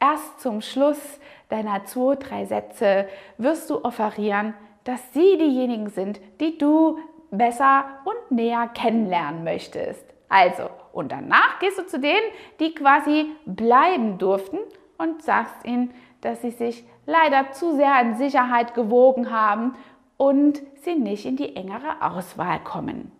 erst 0.00 0.40
zum 0.40 0.62
Schluss 0.62 1.20
deiner 1.50 1.84
zwei, 1.84 2.16
drei 2.16 2.46
Sätze 2.46 3.06
wirst 3.36 3.68
du 3.70 3.84
offerieren, 3.84 4.54
dass 4.84 5.12
sie 5.12 5.36
diejenigen 5.36 5.90
sind, 5.90 6.20
die 6.40 6.56
du 6.58 6.98
besser 7.30 7.84
und 8.04 8.36
näher 8.36 8.68
kennenlernen 8.68 9.44
möchtest. 9.44 10.04
Also, 10.28 10.70
und 10.92 11.12
danach 11.12 11.58
gehst 11.58 11.78
du 11.78 11.86
zu 11.86 12.00
denen, 12.00 12.26
die 12.60 12.74
quasi 12.74 13.26
bleiben 13.44 14.18
durften 14.18 14.58
und 14.96 15.22
sagst 15.22 15.64
ihnen, 15.64 15.92
dass 16.22 16.40
sie 16.40 16.50
sich 16.50 16.84
leider 17.06 17.52
zu 17.52 17.76
sehr 17.76 18.00
in 18.00 18.16
Sicherheit 18.16 18.74
gewogen 18.74 19.30
haben 19.30 19.74
und 20.16 20.60
sie 20.82 20.94
nicht 20.94 21.26
in 21.26 21.36
die 21.36 21.56
engere 21.56 22.00
Auswahl 22.00 22.60
kommen. 22.60 23.12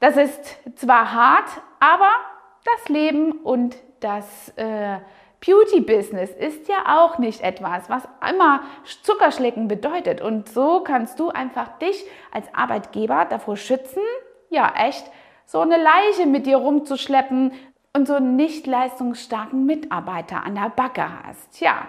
Das 0.00 0.16
ist 0.16 0.58
zwar 0.76 1.12
hart, 1.12 1.50
aber 1.78 2.10
das 2.64 2.88
Leben 2.88 3.32
und 3.32 3.76
das 4.00 4.50
äh, 4.56 4.98
Beauty-Business 5.44 6.30
ist 6.30 6.68
ja 6.68 6.98
auch 6.98 7.18
nicht 7.18 7.40
etwas, 7.42 7.88
was 7.88 8.06
immer 8.28 8.62
Zuckerschlecken 9.02 9.68
bedeutet. 9.68 10.20
Und 10.20 10.48
so 10.48 10.80
kannst 10.80 11.18
du 11.18 11.30
einfach 11.30 11.78
dich 11.78 12.04
als 12.30 12.46
Arbeitgeber 12.54 13.26
davor 13.28 13.56
schützen, 13.56 14.02
ja 14.50 14.72
echt 14.76 15.10
so 15.46 15.60
eine 15.60 15.76
Leiche 15.76 16.26
mit 16.26 16.46
dir 16.46 16.58
rumzuschleppen 16.58 17.52
und 17.92 18.06
so 18.06 18.14
einen 18.14 18.36
nicht 18.36 18.66
leistungsstarken 18.66 19.66
Mitarbeiter 19.66 20.44
an 20.44 20.54
der 20.54 20.70
Backe 20.70 21.06
hast. 21.24 21.60
Ja, 21.60 21.88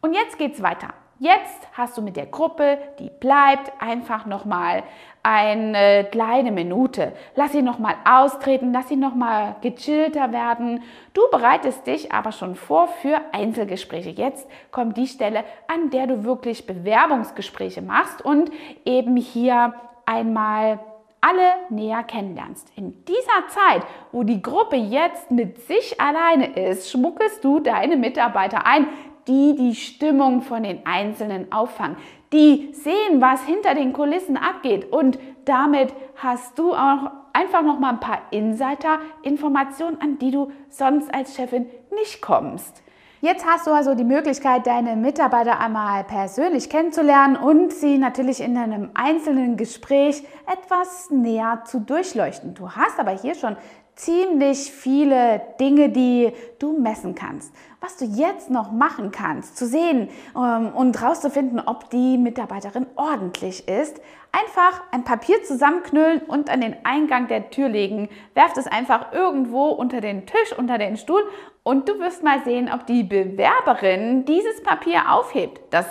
und 0.00 0.14
jetzt 0.14 0.38
geht's 0.38 0.62
weiter. 0.62 0.88
Jetzt 1.20 1.66
hast 1.72 1.98
du 1.98 2.02
mit 2.02 2.16
der 2.16 2.26
Gruppe, 2.26 2.78
die 3.00 3.10
bleibt, 3.10 3.72
einfach 3.80 4.24
nochmal 4.24 4.84
eine 5.24 6.06
kleine 6.12 6.52
Minute. 6.52 7.12
Lass 7.34 7.50
sie 7.50 7.62
nochmal 7.62 7.96
austreten, 8.08 8.72
lass 8.72 8.88
sie 8.88 8.94
nochmal 8.94 9.56
gechillter 9.60 10.30
werden. 10.30 10.84
Du 11.14 11.22
bereitest 11.32 11.88
dich 11.88 12.12
aber 12.12 12.30
schon 12.30 12.54
vor 12.54 12.86
für 12.86 13.20
Einzelgespräche. 13.32 14.10
Jetzt 14.10 14.48
kommt 14.70 14.96
die 14.96 15.08
Stelle, 15.08 15.42
an 15.66 15.90
der 15.90 16.06
du 16.06 16.22
wirklich 16.22 16.66
Bewerbungsgespräche 16.66 17.82
machst 17.82 18.24
und 18.24 18.52
eben 18.84 19.16
hier 19.16 19.74
einmal 20.06 20.78
alle 21.20 21.54
näher 21.68 22.04
kennenlernst. 22.04 22.70
In 22.76 23.04
dieser 23.04 23.48
Zeit, 23.48 23.82
wo 24.12 24.22
die 24.22 24.40
Gruppe 24.40 24.76
jetzt 24.76 25.30
mit 25.30 25.66
sich 25.66 26.00
alleine 26.00 26.46
ist, 26.54 26.90
schmuggelst 26.90 27.44
du 27.44 27.58
deine 27.58 27.96
Mitarbeiter 27.96 28.66
ein, 28.66 28.86
die 29.28 29.54
die 29.54 29.74
Stimmung 29.74 30.42
von 30.42 30.62
den 30.64 30.84
Einzelnen 30.86 31.52
auffangen, 31.52 31.96
die 32.32 32.70
sehen, 32.72 33.20
was 33.20 33.44
hinter 33.44 33.74
den 33.74 33.92
Kulissen 33.92 34.36
abgeht 34.36 34.92
und 34.92 35.18
damit 35.44 35.94
hast 36.16 36.58
du 36.58 36.74
auch 36.74 37.10
einfach 37.32 37.62
noch 37.62 37.78
mal 37.78 37.90
ein 37.90 38.00
paar 38.00 38.22
Insider-Informationen, 38.30 40.00
an 40.00 40.18
die 40.18 40.30
du 40.30 40.50
sonst 40.68 41.12
als 41.14 41.36
Chefin 41.36 41.66
nicht 41.94 42.20
kommst. 42.20 42.82
Jetzt 43.20 43.44
hast 43.44 43.66
du 43.66 43.72
also 43.72 43.96
die 43.96 44.04
Möglichkeit, 44.04 44.66
deine 44.68 44.94
Mitarbeiter 44.94 45.58
einmal 45.58 46.04
persönlich 46.04 46.70
kennenzulernen 46.70 47.36
und 47.36 47.72
sie 47.72 47.98
natürlich 47.98 48.40
in 48.40 48.56
einem 48.56 48.90
einzelnen 48.94 49.56
Gespräch 49.56 50.22
etwas 50.46 51.10
näher 51.10 51.62
zu 51.64 51.80
durchleuchten. 51.80 52.54
Du 52.54 52.70
hast 52.70 53.00
aber 53.00 53.10
hier 53.10 53.34
schon 53.34 53.56
ziemlich 53.98 54.70
viele 54.70 55.42
Dinge, 55.58 55.88
die 55.88 56.32
du 56.60 56.78
messen 56.78 57.16
kannst. 57.16 57.52
Was 57.80 57.96
du 57.96 58.04
jetzt 58.04 58.48
noch 58.48 58.70
machen 58.70 59.10
kannst, 59.10 59.56
zu 59.56 59.66
sehen 59.66 60.08
ähm, 60.36 60.68
und 60.68 61.02
rauszufinden, 61.02 61.60
ob 61.60 61.90
die 61.90 62.16
Mitarbeiterin 62.16 62.86
ordentlich 62.94 63.66
ist, 63.66 64.00
einfach 64.30 64.82
ein 64.92 65.02
Papier 65.04 65.42
zusammenknüllen 65.42 66.20
und 66.20 66.48
an 66.48 66.60
den 66.60 66.76
Eingang 66.84 67.26
der 67.26 67.50
Tür 67.50 67.68
legen. 67.68 68.08
Werft 68.34 68.56
es 68.56 68.68
einfach 68.68 69.12
irgendwo 69.12 69.66
unter 69.70 70.00
den 70.00 70.26
Tisch, 70.26 70.56
unter 70.56 70.78
den 70.78 70.96
Stuhl 70.96 71.22
und 71.64 71.88
du 71.88 71.98
wirst 71.98 72.22
mal 72.22 72.44
sehen, 72.44 72.70
ob 72.72 72.86
die 72.86 73.02
Bewerberin 73.02 74.24
dieses 74.24 74.62
Papier 74.62 75.12
aufhebt. 75.12 75.60
Das 75.70 75.86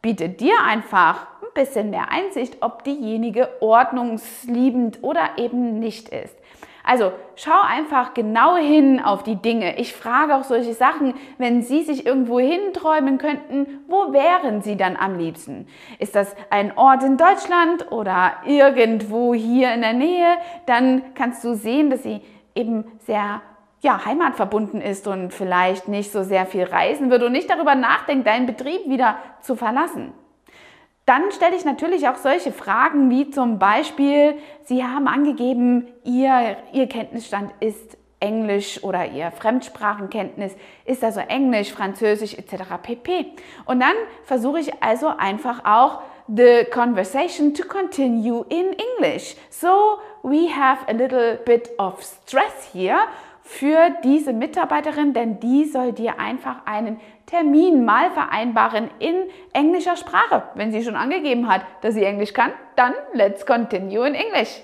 bietet 0.00 0.40
dir 0.40 0.54
einfach 0.66 1.26
ein 1.42 1.52
bisschen 1.52 1.90
mehr 1.90 2.10
Einsicht, 2.10 2.58
ob 2.62 2.84
diejenige 2.84 3.48
ordnungsliebend 3.60 5.02
oder 5.02 5.36
eben 5.36 5.78
nicht 5.78 6.08
ist. 6.08 6.36
Also 6.84 7.12
schau 7.36 7.60
einfach 7.62 8.14
genau 8.14 8.56
hin 8.56 9.00
auf 9.00 9.22
die 9.22 9.36
Dinge. 9.36 9.78
Ich 9.78 9.92
frage 9.92 10.34
auch 10.34 10.44
solche 10.44 10.74
Sachen, 10.74 11.14
wenn 11.38 11.62
Sie 11.62 11.82
sich 11.82 12.06
irgendwo 12.06 12.40
hinträumen 12.40 13.18
könnten, 13.18 13.84
wo 13.86 14.12
wären 14.12 14.62
Sie 14.62 14.76
dann 14.76 14.96
am 14.96 15.18
liebsten? 15.18 15.66
Ist 15.98 16.14
das 16.14 16.34
ein 16.48 16.76
Ort 16.76 17.02
in 17.02 17.16
Deutschland 17.16 17.92
oder 17.92 18.32
irgendwo 18.46 19.34
hier 19.34 19.74
in 19.74 19.82
der 19.82 19.92
Nähe? 19.92 20.36
Dann 20.66 21.02
kannst 21.14 21.44
du 21.44 21.54
sehen, 21.54 21.90
dass 21.90 22.02
sie 22.02 22.20
eben 22.54 22.84
sehr 22.98 23.42
ja, 23.82 24.04
heimatverbunden 24.04 24.80
ist 24.80 25.06
und 25.06 25.32
vielleicht 25.32 25.88
nicht 25.88 26.12
so 26.12 26.22
sehr 26.22 26.46
viel 26.46 26.64
reisen 26.64 27.10
wird 27.10 27.22
und 27.22 27.32
nicht 27.32 27.48
darüber 27.48 27.74
nachdenkt, 27.74 28.26
deinen 28.26 28.46
Betrieb 28.46 28.86
wieder 28.88 29.16
zu 29.40 29.56
verlassen. 29.56 30.12
Dann 31.06 31.30
stelle 31.32 31.56
ich 31.56 31.64
natürlich 31.64 32.08
auch 32.08 32.16
solche 32.16 32.52
Fragen 32.52 33.10
wie 33.10 33.30
zum 33.30 33.58
Beispiel, 33.58 34.36
Sie 34.64 34.84
haben 34.84 35.08
angegeben, 35.08 35.88
Ihr, 36.04 36.56
Ihr 36.72 36.86
Kenntnisstand 36.88 37.52
ist 37.60 37.96
Englisch 38.20 38.84
oder 38.84 39.06
Ihr 39.06 39.30
Fremdsprachenkenntnis 39.32 40.54
ist 40.84 41.02
also 41.02 41.20
Englisch, 41.20 41.72
Französisch 41.72 42.34
etc. 42.34 42.62
pp. 42.82 43.32
Und 43.64 43.80
dann 43.80 43.94
versuche 44.24 44.60
ich 44.60 44.82
also 44.82 45.08
einfach 45.08 45.64
auch 45.64 46.02
the 46.28 46.64
conversation 46.70 47.54
to 47.54 47.64
continue 47.66 48.44
in 48.48 48.74
English. 48.74 49.36
So 49.48 49.98
we 50.22 50.48
have 50.48 50.86
a 50.86 50.92
little 50.92 51.38
bit 51.44 51.70
of 51.78 52.02
stress 52.02 52.72
here 52.72 53.00
für 53.42 53.90
diese 54.04 54.32
Mitarbeiterin, 54.32 55.12
denn 55.12 55.40
die 55.40 55.64
soll 55.64 55.92
dir 55.92 56.20
einfach 56.20 56.66
einen 56.66 57.00
Termin 57.26 57.84
mal 57.84 58.10
vereinbaren 58.10 58.90
in 58.98 59.14
englischer 59.52 59.96
Sprache. 59.96 60.44
Wenn 60.54 60.72
sie 60.72 60.82
schon 60.82 60.96
angegeben 60.96 61.48
hat, 61.48 61.62
dass 61.80 61.94
sie 61.94 62.04
Englisch 62.04 62.32
kann, 62.32 62.52
dann 62.76 62.94
let's 63.12 63.46
continue 63.46 64.06
in 64.06 64.14
English. 64.14 64.62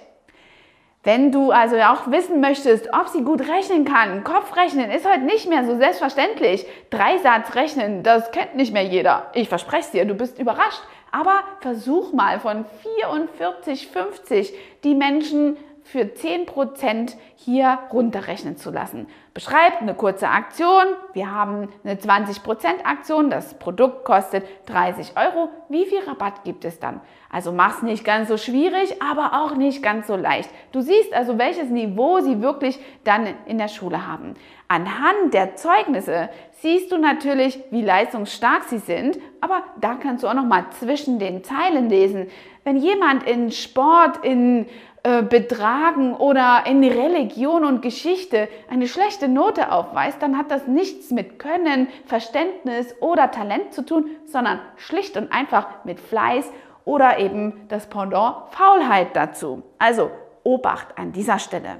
Wenn 1.06 1.30
du 1.30 1.52
also 1.52 1.76
auch 1.76 2.11
wissen 2.11 2.40
möchtest, 2.40 2.92
ob 2.92 3.06
sie 3.06 3.23
gut 3.23 3.40
rechnen 3.42 3.85
kann, 3.85 4.25
Kopfrechnen 4.25 4.90
ist 4.90 5.09
heute 5.09 5.21
nicht 5.21 5.49
mehr 5.49 5.64
so 5.64 5.76
selbstverständlich. 5.76 6.66
Dreisatz 6.90 7.54
rechnen, 7.54 8.02
das 8.02 8.33
kennt 8.33 8.56
nicht 8.56 8.73
mehr 8.73 8.83
jeder. 8.83 9.30
Ich 9.33 9.49
verspreche 9.49 9.83
es 9.83 9.90
dir, 9.92 10.04
du 10.04 10.14
bist 10.14 10.40
überrascht. 10.40 10.83
Aber 11.12 11.45
versuch 11.61 12.12
mal 12.12 12.40
von 12.40 12.64
44, 12.83 13.87
50 13.87 14.52
die 14.83 14.97
Menschen 14.97 15.56
für 15.87 16.00
10% 16.00 17.14
hier 17.37 17.78
runterrechnen 17.93 18.57
zu 18.57 18.73
lassen. 18.73 19.07
Beschreib 19.35 19.81
eine 19.81 19.95
kurze 19.95 20.28
Aktion. 20.28 20.83
Wir 21.12 21.31
haben 21.31 21.69
eine 21.85 21.95
20% 21.95 22.40
Aktion. 22.85 23.31
Das 23.31 23.55
Produkt 23.55 24.05
kostet 24.05 24.45
30 24.66 25.12
Euro. 25.16 25.49
Wie 25.69 25.87
viel 25.87 26.00
Rabatt 26.00 26.43
gibt 26.43 26.64
es 26.64 26.81
dann? 26.81 27.00
Also 27.31 27.52
mach's 27.52 27.83
nicht 27.83 28.05
ganz 28.05 28.28
so 28.28 28.37
schwierig, 28.37 29.00
aber 29.00 29.40
auch 29.40 29.55
nicht 29.55 29.81
ganz 29.81 30.09
so 30.09 30.16
leicht. 30.16 30.50
Du 30.73 30.81
siehst 30.81 31.14
also, 31.14 31.38
welches 31.38 31.69
Niveau 31.71 32.19
sie 32.19 32.43
wirklich 32.43 32.81
dann 33.05 33.28
in 33.47 33.59
der 33.59 33.69
Schule 33.69 34.09
haben. 34.09 34.35
Anhand 34.66 35.35
der 35.35 35.55
Zeugnisse 35.55 36.31
siehst 36.62 36.90
du 36.90 36.99
natürlich, 36.99 37.61
wie 37.71 37.83
leistungsstark 37.83 38.64
sie 38.64 38.78
sind, 38.78 39.19
aber 39.40 39.62
da 39.81 39.95
kannst 39.95 40.25
du 40.25 40.28
auch 40.28 40.35
noch 40.35 40.47
mal 40.47 40.66
zwischen 40.71 41.21
den 41.21 41.45
Zeilen 41.45 41.88
lesen. 41.88 42.26
Wenn 42.64 42.76
jemand 42.76 43.23
in 43.23 43.52
Sport, 43.52 44.25
in 44.25 44.66
äh, 45.06 45.22
Betragen 45.22 46.14
oder 46.16 46.64
in 46.66 46.82
Religion 46.82 47.64
und 47.64 47.80
Geschichte 47.80 48.48
eine 48.68 48.88
schlechte 48.88 49.28
Note 49.28 49.70
aufweist, 49.70 50.20
dann 50.20 50.36
hat 50.36 50.50
das 50.50 50.66
nichts 50.66 51.12
mit 51.12 51.38
Können, 51.38 51.86
Verständnis 52.06 52.92
oder 52.98 53.30
Talent 53.30 53.72
zu 53.72 53.86
tun, 53.86 54.10
sondern 54.25 54.58
schlicht 54.75 55.16
und 55.16 55.30
einfach 55.30 55.84
mit 55.84 56.00
Fleiß 56.00 56.50
oder 56.84 57.20
eben 57.20 57.68
das 57.68 57.86
Pendant 57.86 58.48
Faulheit 58.50 59.14
dazu. 59.14 59.62
Also 59.78 60.10
Obacht 60.42 60.98
an 60.98 61.12
dieser 61.12 61.38
Stelle. 61.38 61.76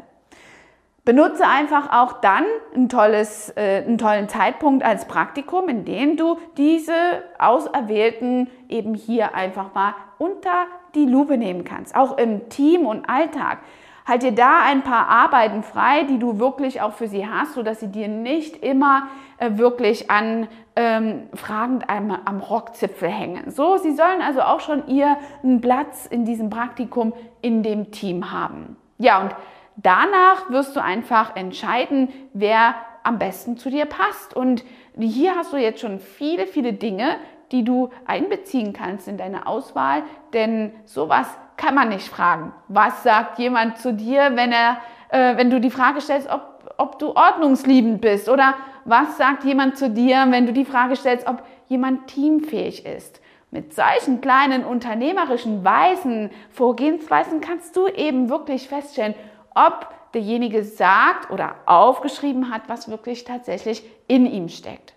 Benutze 1.05 1.49
einfach 1.49 1.93
auch 1.93 2.21
dann 2.21 2.45
ein 2.77 2.89
tolles, 2.89 3.53
äh, 3.57 3.83
einen 3.85 3.99
tollen 3.99 4.29
Zeitpunkt 4.29 4.85
als 4.85 5.09
Praktikum, 5.09 5.69
in 5.69 5.85
dem 5.85 6.17
du 6.17 6.39
diese 6.57 6.93
Auserwählten 7.41 8.49
eben 8.69 8.95
hier 8.95 9.35
einfach 9.35 9.75
mal 9.75 9.95
unter 10.19 10.67
die 10.97 11.07
Lupe 11.07 11.39
nehmen 11.39 11.65
kannst, 11.65 11.95
auch 11.95 12.19
im 12.19 12.49
Team 12.49 12.87
und 12.87 13.09
Alltag. 13.09 13.59
Halt 14.07 14.23
dir 14.23 14.33
da 14.33 14.61
ein 14.65 14.83
paar 14.83 15.09
Arbeiten 15.09 15.63
frei, 15.63 16.05
die 16.05 16.19
du 16.19 16.39
wirklich 16.39 16.81
auch 16.81 16.93
für 16.93 17.09
sie 17.09 17.27
hast, 17.29 17.55
sodass 17.55 17.81
sie 17.81 17.89
dir 17.91 18.09
nicht 18.09 18.63
immer 18.63 19.09
äh, 19.39 19.59
wirklich 19.59 20.11
an 20.11 20.47
ähm, 20.77 21.25
fragend 21.35 21.91
am, 21.91 22.17
am 22.25 22.39
Rockzipfel 22.41 23.09
hängen. 23.09 23.51
So, 23.51 23.79
sie 23.79 23.95
sollen 23.95 24.23
also 24.23 24.43
auch 24.43 24.61
schon 24.61 24.87
ihren 24.87 25.61
Platz 25.61 26.07
in 26.07 26.25
diesem 26.25 26.51
Praktikum 26.51 27.15
in 27.43 27.63
dem 27.63 27.91
Team 27.91 28.31
haben. 28.31 28.77
Ja, 28.99 29.21
und 29.21 29.35
danach 29.77 30.51
wirst 30.51 30.77
du 30.77 30.83
einfach 30.83 31.35
entscheiden, 31.35 32.09
wer 32.33 32.77
am 33.03 33.19
besten 33.19 33.57
zu 33.57 33.71
dir 33.71 33.87
passt. 33.87 34.35
Und 34.35 34.65
hier 34.99 35.35
hast 35.35 35.53
du 35.53 35.57
jetzt 35.57 35.81
schon 35.81 35.99
viele, 35.99 36.47
viele 36.47 36.73
Dinge, 36.73 37.17
die 37.53 37.65
du 37.65 37.91
einbeziehen 38.07 38.73
kannst 38.73 39.09
in 39.09 39.17
deine 39.17 39.47
Auswahl, 39.47 40.03
denn 40.33 40.73
sowas 40.85 41.27
kann 41.57 41.75
man 41.75 41.89
nicht 41.89 42.09
fragen. 42.09 42.53
Was 42.69 43.03
sagt 43.03 43.39
jemand 43.39 43.79
zu 43.79 43.93
dir, 43.93 44.33
wenn 44.35 44.53
er, 44.53 44.79
äh, 45.09 45.37
wenn 45.37 45.51
du 45.51 45.61
die 45.61 45.71
Frage 45.71 46.01
stellst, 46.01 46.29
ob, 46.29 46.75
ob 46.77 46.99
du 46.99 47.15
ordnungsliebend 47.15 48.01
bist? 48.01 48.29
Oder 48.29 48.55
was 48.85 49.17
sagt 49.17 49.45
jemand 49.45 49.77
zu 49.79 49.91
dir, 49.91 50.27
wenn 50.31 50.47
du 50.47 50.53
die 50.53 50.65
Frage 50.65 50.97
stellst, 50.97 51.27
ob 51.27 51.43
jemand 51.69 52.09
teamfähig 52.09 52.85
ist? 52.85 53.21
Mit 53.51 53.75
solchen 53.75 54.21
kleinen 54.21 54.65
unternehmerischen 54.65 55.65
Weisen, 55.65 56.31
Vorgehensweisen 56.51 57.41
kannst 57.41 57.77
du 57.77 57.87
eben 57.87 58.29
wirklich 58.29 58.69
feststellen, 58.69 59.15
ob 59.55 59.89
derjenige 60.13 60.65
sagt 60.65 61.31
oder 61.31 61.55
aufgeschrieben 61.65 62.51
hat, 62.51 62.63
was 62.69 62.91
wirklich 62.91 63.25
tatsächlich 63.25 63.83
in 64.09 64.27
ihm 64.27 64.49
steckt. 64.49 64.96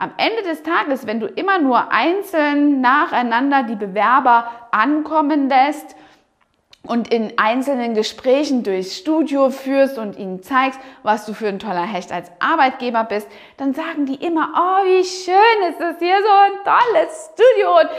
Am 0.00 0.12
Ende 0.16 0.42
des 0.44 0.62
Tages, 0.62 1.06
wenn 1.06 1.20
du 1.20 1.26
immer 1.26 1.58
nur 1.58 1.92
einzeln 1.92 2.80
nacheinander 2.80 3.64
die 3.64 3.76
Bewerber 3.76 4.50
ankommen 4.70 5.50
lässt 5.50 5.94
und 6.86 7.12
in 7.12 7.34
einzelnen 7.36 7.92
Gesprächen 7.92 8.62
durchs 8.62 8.96
Studio 8.96 9.50
führst 9.50 9.98
und 9.98 10.16
ihnen 10.16 10.42
zeigst, 10.42 10.80
was 11.02 11.26
du 11.26 11.34
für 11.34 11.48
ein 11.48 11.58
toller 11.58 11.82
Hecht 11.84 12.12
als 12.12 12.30
Arbeitgeber 12.38 13.04
bist, 13.04 13.28
dann 13.58 13.74
sagen 13.74 14.06
die 14.06 14.14
immer, 14.14 14.48
oh, 14.56 14.84
wie 14.86 15.04
schön 15.04 15.68
ist 15.68 15.82
es 15.82 15.98
hier, 15.98 16.16
so 16.16 16.32
ein 16.46 16.64
tolles 16.64 17.32
Studio 17.34 17.80
und 17.80 17.90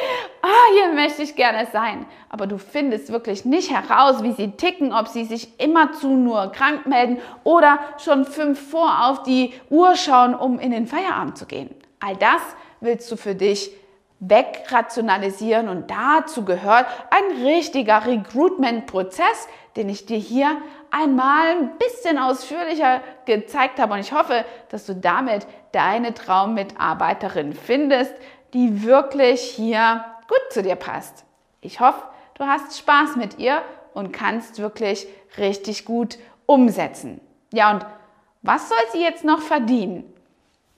oh, 0.41 0.73
hier 0.73 0.93
möchte 0.95 1.21
ich 1.21 1.35
gerne 1.35 1.67
sein. 1.71 2.07
Aber 2.29 2.47
du 2.47 2.57
findest 2.57 3.11
wirklich 3.11 3.45
nicht 3.45 3.69
heraus, 3.69 4.23
wie 4.23 4.31
sie 4.31 4.53
ticken, 4.53 4.91
ob 4.91 5.07
sie 5.07 5.25
sich 5.25 5.59
immerzu 5.59 6.09
nur 6.09 6.51
krank 6.51 6.87
melden 6.87 7.19
oder 7.43 7.77
schon 8.03 8.25
fünf 8.25 8.71
vor 8.71 9.05
auf 9.05 9.21
die 9.21 9.53
Uhr 9.69 9.95
schauen, 9.95 10.33
um 10.33 10.57
in 10.57 10.71
den 10.71 10.87
Feierabend 10.87 11.37
zu 11.37 11.45
gehen. 11.45 11.69
All 12.01 12.17
das 12.17 12.41
willst 12.81 13.11
du 13.11 13.15
für 13.15 13.35
dich 13.35 13.71
wegrationalisieren 14.19 15.67
und 15.67 15.89
dazu 15.89 16.45
gehört 16.45 16.85
ein 17.09 17.43
richtiger 17.43 18.05
Recruitment-Prozess, 18.05 19.47
den 19.75 19.89
ich 19.89 20.05
dir 20.05 20.17
hier 20.17 20.57
einmal 20.91 21.47
ein 21.47 21.77
bisschen 21.77 22.19
ausführlicher 22.19 23.01
gezeigt 23.25 23.79
habe 23.79 23.93
und 23.93 23.99
ich 23.99 24.13
hoffe, 24.13 24.45
dass 24.69 24.85
du 24.85 24.95
damit 24.95 25.47
deine 25.71 26.13
Traummitarbeiterin 26.13 27.53
findest, 27.53 28.13
die 28.53 28.83
wirklich 28.83 29.41
hier 29.41 30.05
gut 30.27 30.51
zu 30.51 30.61
dir 30.61 30.75
passt. 30.75 31.25
Ich 31.61 31.79
hoffe, 31.79 32.03
du 32.35 32.45
hast 32.45 32.77
Spaß 32.77 33.15
mit 33.15 33.39
ihr 33.39 33.61
und 33.93 34.11
kannst 34.11 34.59
wirklich 34.59 35.07
richtig 35.37 35.85
gut 35.85 36.19
umsetzen. 36.45 37.21
Ja, 37.53 37.71
und 37.71 37.85
was 38.41 38.69
soll 38.69 38.77
sie 38.91 39.01
jetzt 39.01 39.23
noch 39.23 39.41
verdienen? 39.41 40.10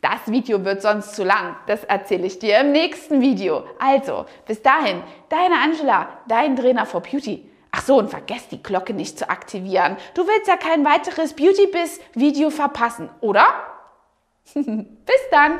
Das 0.04 0.30
Video 0.30 0.66
wird 0.66 0.82
sonst 0.82 1.16
zu 1.16 1.24
lang. 1.24 1.56
Das 1.66 1.86
erzähle 1.86 2.28
ich 2.28 2.38
dir 2.38 2.60
im 2.60 2.74
nächsten 2.74 3.22
Video. 3.22 3.64
Also, 3.80 4.26
bis 4.46 4.62
dahin, 4.62 5.02
deine 5.30 5.56
Angela, 5.64 6.10
dein 6.28 6.58
Trainer 6.58 6.86
for 6.86 7.00
Beauty. 7.00 7.50
Ach 7.72 7.82
so, 7.82 8.00
und 8.00 8.10
vergesst 8.10 8.52
die 8.52 8.62
Glocke 8.62 8.94
nicht 8.94 9.18
zu 9.18 9.30
aktivieren. 9.30 9.96
Du 10.14 10.28
willst 10.28 10.50
ja 10.50 10.58
kein 10.58 10.84
weiteres 10.84 11.34
Beauty 11.34 11.68
Biz 11.68 12.02
Video 12.16 12.50
verpassen, 12.50 13.10
oder? 13.22 13.46
bis 14.54 15.30
dann! 15.32 15.60